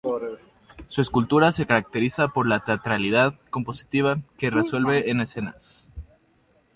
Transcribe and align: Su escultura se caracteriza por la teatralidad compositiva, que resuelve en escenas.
Su 0.87 1.01
escultura 1.01 1.51
se 1.51 1.67
caracteriza 1.67 2.29
por 2.29 2.47
la 2.47 2.63
teatralidad 2.63 3.35
compositiva, 3.51 4.17
que 4.39 4.49
resuelve 4.49 5.11
en 5.11 5.21
escenas. 5.21 5.91